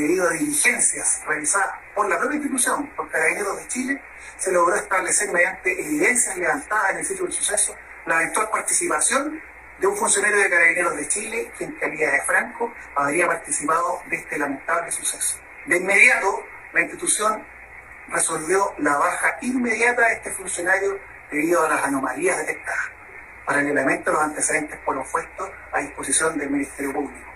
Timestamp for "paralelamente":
23.44-24.10